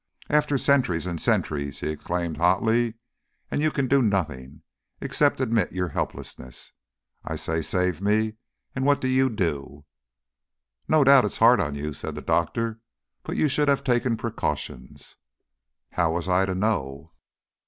[0.31, 2.95] "After centuries and centuries," he exclaimed hotly;
[3.51, 4.63] "and you can do nothing
[4.99, 6.73] except admit your helplessness.
[7.23, 8.33] I say, 'save me'
[8.75, 9.85] and what do you do?"
[10.87, 12.79] "No doubt it's hard on you," said the doctor.
[13.21, 15.17] "But you should have taken precautions."
[15.91, 17.13] "How was I to know?"